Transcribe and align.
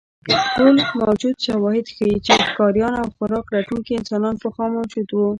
ټول 0.55 0.75
موجود 1.01 1.35
شواهد 1.45 1.85
ښیي، 1.95 2.15
چې 2.25 2.31
ښکاریان 2.47 2.93
او 3.01 3.07
خوراک 3.15 3.45
لټونکي 3.55 3.91
انسانان 3.95 4.35
پخوا 4.43 4.65
موجود 4.77 5.07
وو. 5.11 5.25